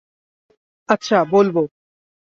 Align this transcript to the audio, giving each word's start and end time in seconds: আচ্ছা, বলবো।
আচ্ছা, 0.89 1.17
বলবো। 1.25 1.61